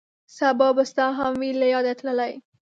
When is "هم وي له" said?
1.17-1.65